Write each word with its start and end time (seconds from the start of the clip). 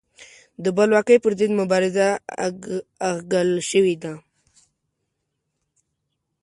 د 0.63 0.65
بلواکۍ 0.77 1.17
پر 1.23 1.33
ضد 1.39 1.51
مبارزه 1.61 2.07
اغږل 3.09 3.49
شوې 3.69 3.95
ده. 4.03 4.13